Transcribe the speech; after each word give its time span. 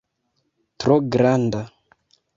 Tro 0.79 0.97
granda 1.11 1.61